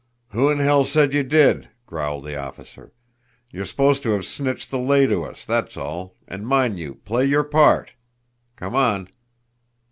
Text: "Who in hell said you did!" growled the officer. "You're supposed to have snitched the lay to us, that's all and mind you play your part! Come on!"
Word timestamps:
"Who 0.31 0.49
in 0.49 0.57
hell 0.57 0.83
said 0.83 1.13
you 1.13 1.21
did!" 1.21 1.69
growled 1.85 2.25
the 2.25 2.35
officer. 2.35 2.91
"You're 3.51 3.65
supposed 3.65 4.01
to 4.01 4.09
have 4.13 4.25
snitched 4.25 4.71
the 4.71 4.79
lay 4.79 5.05
to 5.05 5.21
us, 5.23 5.45
that's 5.45 5.77
all 5.77 6.15
and 6.27 6.47
mind 6.47 6.79
you 6.79 6.95
play 6.95 7.25
your 7.25 7.43
part! 7.43 7.93
Come 8.55 8.73
on!" 8.73 9.09